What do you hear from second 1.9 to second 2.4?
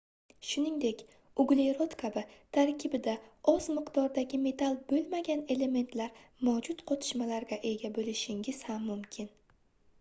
kabi